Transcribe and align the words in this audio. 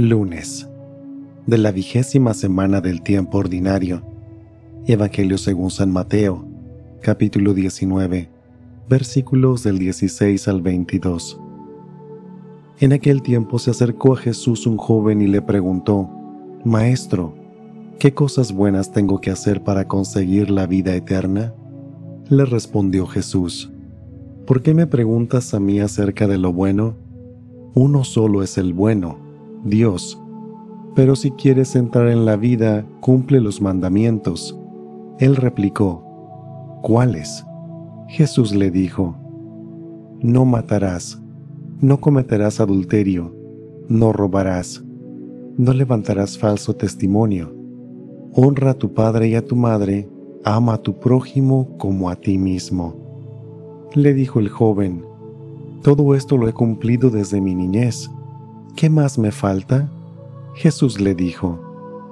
Lunes 0.00 0.66
de 1.46 1.58
la 1.58 1.72
vigésima 1.72 2.32
semana 2.32 2.80
del 2.80 3.02
tiempo 3.02 3.36
ordinario. 3.36 4.02
Evangelio 4.86 5.36
según 5.36 5.70
San 5.70 5.92
Mateo, 5.92 6.48
capítulo 7.02 7.52
19, 7.52 8.30
versículos 8.88 9.62
del 9.62 9.78
16 9.78 10.48
al 10.48 10.62
22. 10.62 11.38
En 12.78 12.94
aquel 12.94 13.20
tiempo 13.20 13.58
se 13.58 13.72
acercó 13.72 14.14
a 14.14 14.16
Jesús 14.16 14.66
un 14.66 14.78
joven 14.78 15.20
y 15.20 15.26
le 15.26 15.42
preguntó, 15.42 16.08
Maestro, 16.64 17.34
¿qué 17.98 18.14
cosas 18.14 18.54
buenas 18.54 18.92
tengo 18.92 19.20
que 19.20 19.30
hacer 19.30 19.62
para 19.62 19.86
conseguir 19.86 20.48
la 20.48 20.66
vida 20.66 20.94
eterna? 20.94 21.52
Le 22.30 22.46
respondió 22.46 23.06
Jesús, 23.06 23.70
¿por 24.46 24.62
qué 24.62 24.72
me 24.72 24.86
preguntas 24.86 25.52
a 25.52 25.60
mí 25.60 25.78
acerca 25.78 26.26
de 26.26 26.38
lo 26.38 26.54
bueno? 26.54 26.96
Uno 27.74 28.02
solo 28.04 28.42
es 28.42 28.56
el 28.56 28.72
bueno, 28.72 29.29
Dios 29.64 30.20
pero 30.94 31.14
si 31.16 31.30
quieres 31.30 31.76
entrar 31.76 32.08
en 32.08 32.24
la 32.24 32.36
vida, 32.36 32.84
cumple 33.00 33.40
los 33.40 33.60
mandamientos. 33.60 34.58
Él 35.18 35.36
replicó, 35.36 36.04
¿cuáles? 36.82 37.44
Jesús 38.08 38.54
le 38.54 38.70
dijo, 38.70 39.14
No 40.20 40.44
matarás, 40.44 41.22
no 41.80 42.00
cometerás 42.00 42.60
adulterio, 42.60 43.34
no 43.88 44.12
robarás, 44.12 44.82
no 45.56 45.72
levantarás 45.72 46.36
falso 46.36 46.74
testimonio, 46.74 47.54
honra 48.34 48.72
a 48.72 48.74
tu 48.74 48.92
padre 48.92 49.28
y 49.28 49.36
a 49.36 49.44
tu 49.44 49.54
madre, 49.54 50.08
ama 50.44 50.74
a 50.74 50.78
tu 50.82 50.98
prójimo 50.98 51.76
como 51.78 52.10
a 52.10 52.16
ti 52.16 52.36
mismo. 52.36 53.88
Le 53.94 54.12
dijo 54.12 54.40
el 54.40 54.48
joven, 54.48 55.04
Todo 55.82 56.14
esto 56.14 56.36
lo 56.36 56.48
he 56.48 56.52
cumplido 56.52 57.10
desde 57.10 57.40
mi 57.40 57.54
niñez. 57.54 58.10
¿Qué 58.76 58.88
más 58.88 59.18
me 59.18 59.30
falta? 59.30 59.90
Jesús 60.54 61.00
le 61.00 61.14
dijo, 61.14 61.58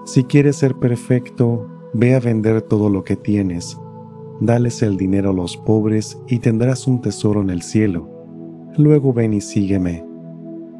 Si 0.05 0.25
quieres 0.25 0.56
ser 0.56 0.75
perfecto, 0.75 1.67
ve 1.92 2.14
a 2.14 2.20
vender 2.20 2.62
todo 2.62 2.91
lo 2.91 3.05
que 3.05 3.17
tienes, 3.17 3.78
dales 4.41 4.83
el 4.83 4.97
dinero 4.97 5.31
a 5.31 5.34
los 5.34 5.56
pobres 5.56 6.19
y 6.29 6.39
tendrás 6.39 6.86
un 6.86 7.01
tesoro 7.01 7.41
en 7.42 7.51
el 7.51 7.62
cielo. 7.62 8.09
Luego 8.77 9.12
ven 9.12 9.34
y 9.34 9.41
sígueme. 9.41 10.05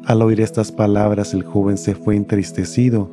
Al 0.05 0.21
oír 0.21 0.41
estas 0.41 0.71
palabras 0.71 1.33
el 1.33 1.43
joven 1.43 1.77
se 1.77 1.95
fue 1.95 2.15
entristecido 2.15 3.09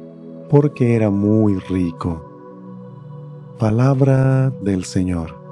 porque 0.49 0.95
era 0.95 1.11
muy 1.11 1.59
rico. 1.69 2.25
Palabra 3.59 4.51
del 4.63 4.85
Señor. 4.85 5.46